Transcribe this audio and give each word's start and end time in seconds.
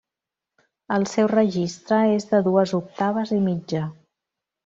El 0.95 1.03
seu 1.11 1.27
registre 1.31 1.99
és 2.15 2.25
de 2.33 2.41
dues 2.49 2.75
octaves 2.79 3.35
i 3.39 3.39
mitja. 3.51 3.83